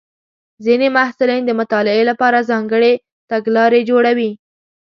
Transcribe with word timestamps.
ځینې 0.65 0.87
محصلین 0.97 1.41
د 1.45 1.51
مطالعې 1.59 2.03
لپاره 2.11 2.47
ځانګړې 2.49 2.93
تګلارې 3.31 3.81
جوړوي. 3.89 4.31